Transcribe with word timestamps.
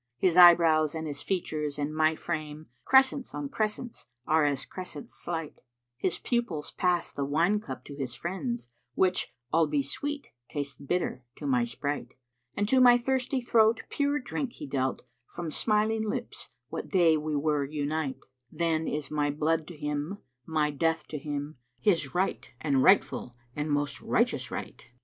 His 0.17 0.35
eyebrows 0.35 0.95
and 0.95 1.05
his 1.05 1.21
features 1.21 1.77
and 1.77 1.93
my 1.95 2.13
frame[FN#470] 2.13 2.65
* 2.77 2.85
Crescents 2.85 3.35
on 3.35 3.49
crescents 3.49 4.07
are 4.25 4.45
as 4.47 4.65
crescents 4.65 5.13
slight: 5.13 5.61
His 5.95 6.17
pupils 6.17 6.71
pass 6.71 7.11
the 7.13 7.23
wine 7.23 7.59
cup 7.59 7.85
to 7.85 7.95
his 7.95 8.15
friends 8.15 8.69
* 8.81 8.95
Which, 8.95 9.35
albe 9.53 9.85
sweet, 9.85 10.31
tastes 10.49 10.75
bitter 10.75 11.23
to 11.35 11.45
my 11.45 11.65
sprite; 11.65 12.15
And 12.57 12.67
to 12.69 12.81
my 12.81 12.97
thirsty 12.97 13.41
throat 13.41 13.83
pure 13.91 14.17
drink 14.17 14.53
he 14.53 14.65
dealt 14.65 15.03
* 15.17 15.25
From 15.35 15.51
smiling 15.51 16.03
lips 16.03 16.49
what 16.69 16.89
day 16.89 17.15
we 17.15 17.35
were 17.35 17.63
unite: 17.63 18.17
Then 18.51 18.87
is 18.87 19.11
my 19.11 19.29
blood 19.29 19.67
to 19.67 19.77
him, 19.77 20.17
my 20.47 20.71
death 20.71 21.07
to 21.09 21.19
him 21.19 21.59
* 21.69 21.79
His 21.79 22.15
right 22.15 22.49
and 22.59 22.81
rightful 22.81 23.35
and 23.55 23.69
most 23.69 24.01
righteous 24.01 24.49
right." 24.49 24.83